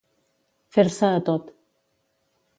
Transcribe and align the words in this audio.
Fer-se 0.77 1.11
a 1.19 1.21
tot. 1.29 1.53